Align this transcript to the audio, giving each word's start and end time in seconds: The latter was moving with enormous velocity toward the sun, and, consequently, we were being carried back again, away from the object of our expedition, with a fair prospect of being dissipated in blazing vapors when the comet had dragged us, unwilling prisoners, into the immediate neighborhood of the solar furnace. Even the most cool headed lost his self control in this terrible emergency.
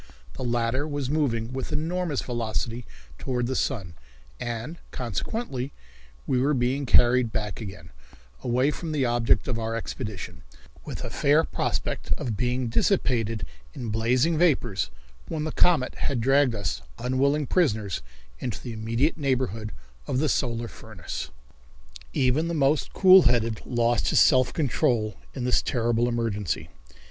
The 0.33 0.43
latter 0.43 0.87
was 0.87 1.11
moving 1.11 1.53
with 1.53 1.71
enormous 1.71 2.23
velocity 2.23 2.87
toward 3.19 3.45
the 3.45 3.55
sun, 3.55 3.93
and, 4.39 4.79
consequently, 4.89 5.73
we 6.25 6.41
were 6.41 6.55
being 6.55 6.87
carried 6.87 7.31
back 7.31 7.61
again, 7.61 7.91
away 8.41 8.71
from 8.71 8.93
the 8.93 9.05
object 9.05 9.47
of 9.47 9.59
our 9.59 9.75
expedition, 9.75 10.41
with 10.83 11.03
a 11.03 11.11
fair 11.11 11.43
prospect 11.43 12.11
of 12.13 12.35
being 12.35 12.67
dissipated 12.67 13.45
in 13.75 13.89
blazing 13.91 14.39
vapors 14.39 14.89
when 15.27 15.43
the 15.43 15.51
comet 15.51 15.93
had 15.93 16.19
dragged 16.19 16.55
us, 16.55 16.81
unwilling 16.97 17.45
prisoners, 17.45 18.01
into 18.39 18.59
the 18.59 18.73
immediate 18.73 19.17
neighborhood 19.19 19.71
of 20.07 20.17
the 20.17 20.29
solar 20.29 20.67
furnace. 20.67 21.29
Even 22.11 22.47
the 22.47 22.55
most 22.55 22.91
cool 22.93 23.21
headed 23.21 23.61
lost 23.67 24.07
his 24.09 24.19
self 24.19 24.51
control 24.51 25.15
in 25.35 25.43
this 25.43 25.61
terrible 25.61 26.09
emergency. 26.09 26.69